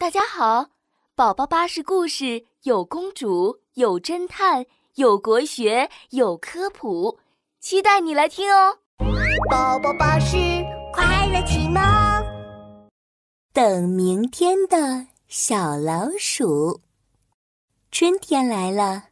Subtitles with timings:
[0.00, 0.70] 大家好，
[1.14, 7.18] 宝宝巴士故事有公主，有侦探，有国学，有科普，
[7.60, 8.78] 期待你来听哦。
[9.50, 10.38] 宝宝巴士
[10.90, 11.80] 快乐启蒙，
[13.52, 16.80] 等明天的小老鼠。
[17.92, 19.08] 春天来了，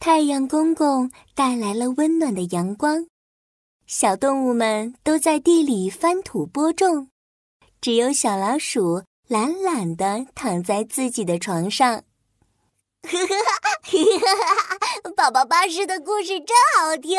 [0.00, 3.06] 太阳公公带来了温暖的阳光，
[3.86, 7.10] 小动物们都在地里翻土播种，
[7.80, 9.04] 只有小老鼠。
[9.28, 12.04] 懒懒的躺在自己的床上，
[15.16, 17.18] 宝宝巴士的故事真好听。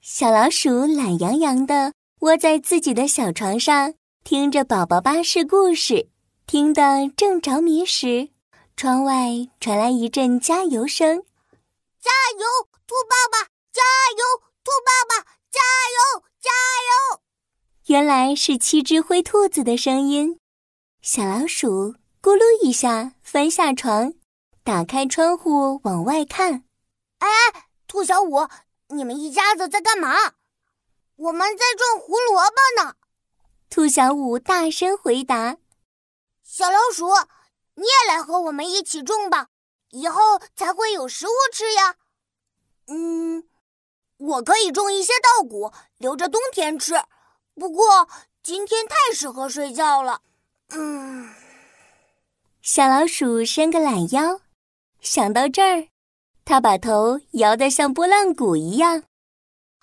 [0.00, 1.92] 小老鼠懒洋洋的
[2.22, 6.08] 窝在自己的小床上，听着宝宝巴士故事，
[6.44, 8.30] 听得正着迷时，
[8.76, 11.22] 窗外传来一阵加油声
[12.02, 12.44] ：“加油，
[12.84, 13.38] 兔爸爸！
[13.72, 13.80] 加
[14.18, 14.24] 油，
[14.64, 15.22] 兔爸爸！
[15.52, 15.60] 加
[15.94, 17.20] 油，加油！”
[17.86, 20.40] 原来是七只灰兔子的声音。
[21.06, 24.14] 小老鼠咕噜一下翻下床，
[24.62, 26.64] 打开窗户往外看。
[27.18, 28.48] 哎哎，兔小五，
[28.88, 30.32] 你们一家子在干嘛？
[31.16, 32.94] 我们在种胡萝卜呢。
[33.68, 35.58] 兔小五大声回答。
[36.42, 37.10] 小老鼠，
[37.74, 39.48] 你也来和我们一起种吧，
[39.90, 41.96] 以后才会有食物吃呀。
[42.86, 43.46] 嗯，
[44.16, 46.94] 我可以种一些稻谷，留着冬天吃。
[47.54, 48.08] 不过
[48.42, 50.22] 今天太适合睡觉了。
[50.70, 51.28] 嗯，
[52.62, 54.40] 小老鼠伸个懒腰，
[55.00, 55.88] 想到这儿，
[56.44, 59.02] 它把头摇得像拨浪鼓一样。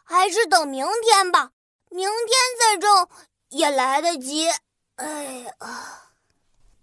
[0.03, 1.51] 还是等明天吧，
[1.89, 3.07] 明天再种
[3.49, 4.47] 也来得及。
[4.95, 5.51] 哎呀，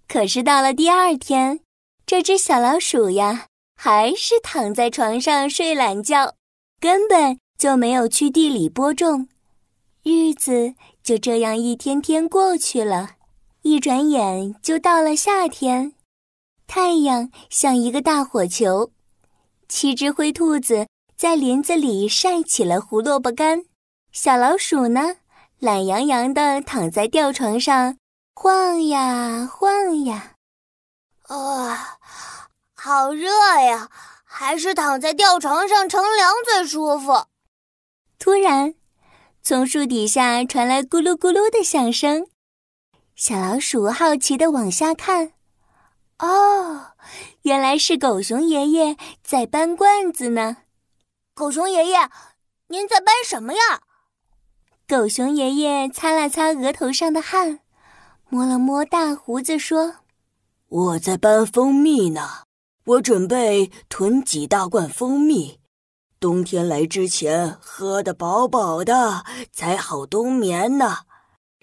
[0.08, 1.60] 可是到了第二天，
[2.06, 3.46] 这只小老鼠呀，
[3.76, 6.34] 还是躺在床上睡懒觉，
[6.80, 9.28] 根本就没有去地里播种。
[10.02, 13.16] 日子就这样一天天过去了。
[13.62, 15.92] 一转眼就到了夏天，
[16.66, 18.90] 太阳像一个大火球，
[19.68, 23.64] 七只灰兔子在林子里晒起了胡萝卜干，
[24.12, 25.16] 小老鼠呢，
[25.58, 27.96] 懒洋洋地躺在吊床上，
[28.34, 30.34] 晃呀晃呀。
[31.22, 31.98] 啊，
[32.74, 33.28] 好热
[33.60, 33.90] 呀！
[34.24, 37.24] 还是躺在吊床上乘凉最舒服。
[38.18, 38.74] 突然，
[39.42, 42.28] 从树底下传来咕噜咕噜的响声。
[43.18, 45.32] 小老鼠好奇的往下看，
[46.20, 46.92] 哦，
[47.42, 50.58] 原来是狗熊爷爷在搬罐子呢。
[51.34, 52.08] 狗熊爷爷，
[52.68, 53.80] 您在搬什么呀？
[54.86, 57.58] 狗熊爷爷擦了擦额头上的汗，
[58.28, 59.96] 摸了摸大胡子，说
[60.70, 62.44] ：“我在搬蜂蜜呢。
[62.84, 65.58] 我准备囤几大罐蜂蜜，
[66.20, 70.98] 冬天来之前喝得饱饱的，才好冬眠呢。”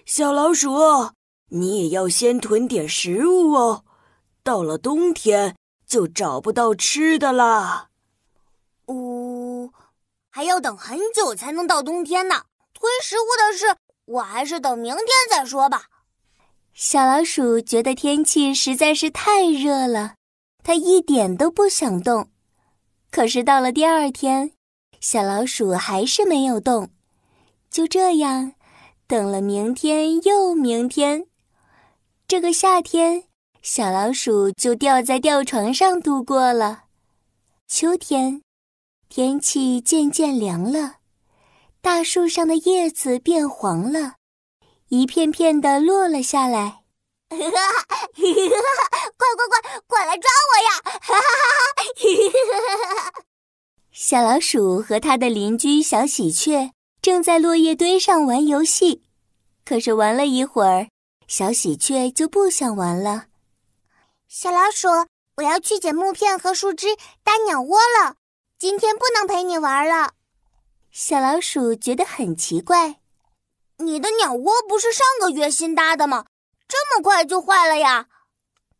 [0.04, 1.15] 小老鼠。
[1.48, 3.84] 你也要先囤点食物哦，
[4.42, 7.90] 到了冬天就找不到吃的啦。
[8.88, 9.70] 呜，
[10.30, 12.44] 还要等很久才能到冬天呢。
[12.74, 15.84] 囤食物的事，我还是等明天再说吧。
[16.74, 20.16] 小老鼠觉得天气实在是太热了，
[20.62, 22.28] 它一点都不想动。
[23.10, 24.52] 可是到了第二天，
[25.00, 26.90] 小老鼠还是没有动。
[27.70, 28.52] 就这样，
[29.06, 31.26] 等了明天又明天。
[32.28, 33.28] 这个夏天，
[33.62, 36.86] 小老鼠就吊在吊床上度过了。
[37.68, 38.42] 秋天，
[39.08, 40.96] 天气渐渐凉了，
[41.80, 44.14] 大树上的叶子变黄了，
[44.88, 46.82] 一片片的落了下来。
[47.28, 47.48] 快快
[49.48, 50.70] 快，快来抓我呀！
[53.92, 59.04] 小老鼠和它的邻居小喜鹊正在落叶堆上玩游戏，
[59.64, 60.88] 可是玩了一会儿。
[61.26, 63.26] 小喜鹊就不想玩了。
[64.28, 64.88] 小老鼠，
[65.36, 68.16] 我要去捡木片和树枝搭鸟窝了，
[68.58, 70.12] 今天不能陪你玩了。
[70.92, 73.00] 小老鼠觉得很奇怪，
[73.78, 76.26] 你的鸟窝不是上个月新搭的吗？
[76.68, 78.06] 这么快就坏了呀？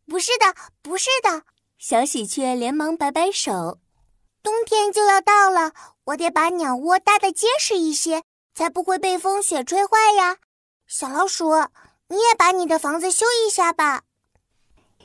[0.05, 1.43] 不是的，不是的。
[1.77, 3.79] 小喜鹊连忙摆摆手。
[4.41, 5.73] 冬天就要到了，
[6.05, 8.23] 我得把鸟窝搭得结实一些，
[8.53, 10.37] 才不会被风雪吹坏呀。
[10.87, 11.51] 小老鼠。
[12.09, 14.03] 你也把你的房子修一下吧。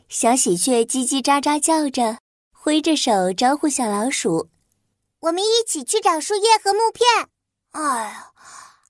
[0.08, 2.18] 小喜鹊叽叽喳喳叫着，
[2.52, 4.48] 挥着手招呼小老鼠
[5.20, 7.28] ：“我们一起去找树叶和木片。”
[7.72, 8.32] 哎呀，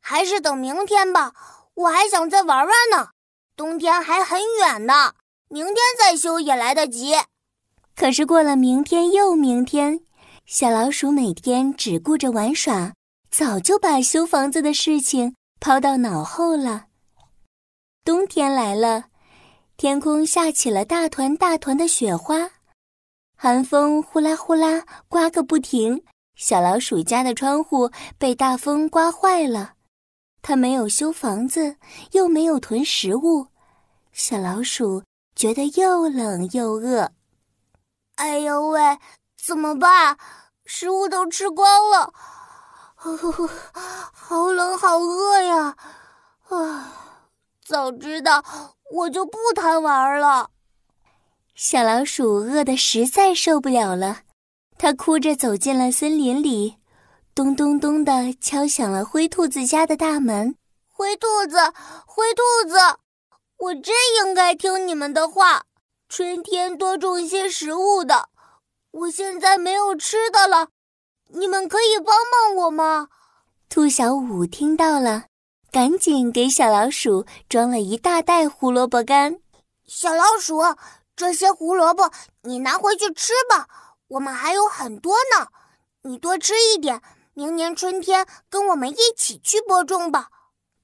[0.01, 1.33] 还是等明天吧，
[1.75, 3.11] 我还想再玩玩呢。
[3.57, 5.15] 冬天还很远呢，
[5.49, 7.15] 明天再修也来得及。
[7.95, 10.01] 可是过了明天又明天，
[10.45, 12.95] 小老鼠每天只顾着玩耍，
[13.31, 16.87] 早就把修房子的事情抛到脑后了。
[18.05, 19.05] 冬天来了，
[19.77, 22.51] 天空下起了大团大团的雪花，
[23.37, 26.05] 寒风呼啦呼啦刮个不停。
[26.35, 29.75] 小老鼠家的窗户被大风刮坏了，
[30.43, 31.77] 它没有修房子，
[32.11, 33.47] 又没有囤食物。
[34.13, 35.05] 小老鼠
[35.37, 37.13] 觉得又冷又饿。
[38.17, 38.99] 哎呦喂，
[39.41, 40.19] 怎么办？
[40.65, 42.13] 食物都吃光了，
[42.97, 45.77] 好冷好饿呀！
[46.49, 47.12] 啊，
[47.73, 48.45] 早知道
[48.93, 50.51] 我就不贪玩了。
[51.55, 54.21] 小老鼠饿得实在受不了了，
[54.77, 56.77] 它哭着走进了森林里，
[57.35, 60.55] 咚咚咚的敲响了灰兔子家的大门。
[60.91, 61.57] 灰兔子，
[62.05, 62.77] 灰兔子，
[63.57, 65.63] 我真应该听你们的话，
[66.11, 68.29] 春天多种一些食物的。
[68.91, 70.69] 我现在没有吃的了，
[71.29, 73.09] 你们可以帮帮我吗？
[73.71, 75.25] 兔小五听到了，
[75.73, 79.41] 赶紧给小老鼠装了一大袋胡萝卜干。
[79.87, 80.61] 小老鼠，
[81.17, 83.67] 这些胡萝卜你拿回去吃吧，
[84.09, 85.49] 我们还有很多呢。
[86.03, 87.01] 你多吃一点，
[87.33, 90.29] 明年春天跟我们一起去播种吧。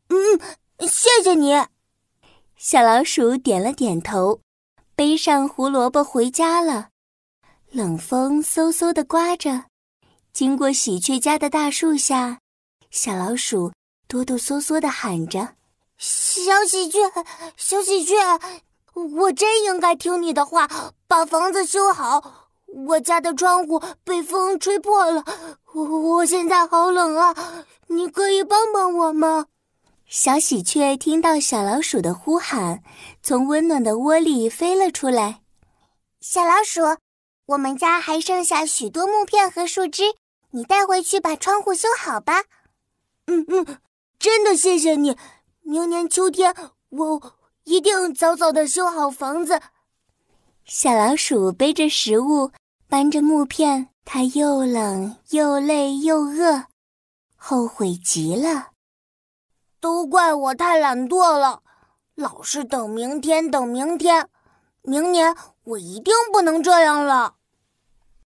[0.08, 0.40] 嗯，
[0.88, 1.54] 谢谢你。
[2.56, 4.40] 小老鼠点了点头，
[4.96, 6.88] 背上胡萝卜回家了。
[7.70, 9.64] 冷风嗖嗖的刮着，
[10.32, 12.38] 经过喜鹊家的大树下，
[12.90, 13.70] 小老鼠
[14.08, 15.56] 哆哆嗦嗦地喊着
[15.98, 16.98] ：“小喜鹊，
[17.56, 18.16] 小喜鹊，
[18.94, 20.66] 我真应该听你的话，
[21.06, 22.50] 把房子修好。
[22.66, 25.24] 我家的窗户被风吹破了，
[25.74, 27.34] 我我现在好冷啊！
[27.88, 29.46] 你可以帮帮我吗？”
[30.08, 32.82] 小喜鹊听到小老鼠的呼喊，
[33.22, 35.42] 从温暖的窝里飞了出来。
[36.20, 36.80] 小老鼠。
[37.48, 40.02] 我们家还剩下许多木片和树枝，
[40.50, 42.44] 你带回去把窗户修好吧。
[43.26, 43.78] 嗯嗯，
[44.28, 45.16] 真的谢谢你。
[45.62, 46.54] 明年秋天
[46.90, 47.34] 我
[47.64, 49.58] 一定早早的修好房子。
[50.66, 52.50] 小老鼠背着食物，
[52.90, 56.66] 搬着木片，它又冷又累又饿，
[57.36, 58.72] 后悔极了。
[59.80, 61.62] 都怪我太懒惰了，
[62.14, 64.28] 老是等明天，等明天。
[64.82, 65.34] 明年
[65.64, 67.36] 我一定不能这样了。